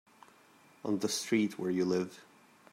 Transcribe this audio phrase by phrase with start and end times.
[0.83, 2.25] On the street where you live.